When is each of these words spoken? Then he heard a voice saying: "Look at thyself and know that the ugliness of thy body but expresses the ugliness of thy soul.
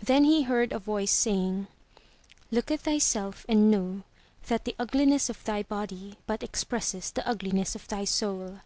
Then 0.00 0.22
he 0.22 0.42
heard 0.42 0.72
a 0.72 0.78
voice 0.78 1.10
saying: 1.10 1.66
"Look 2.52 2.70
at 2.70 2.82
thyself 2.82 3.44
and 3.48 3.72
know 3.72 4.04
that 4.46 4.66
the 4.66 4.76
ugliness 4.78 5.28
of 5.28 5.42
thy 5.42 5.64
body 5.64 6.14
but 6.28 6.44
expresses 6.44 7.10
the 7.10 7.26
ugliness 7.28 7.74
of 7.74 7.88
thy 7.88 8.04
soul. 8.04 8.60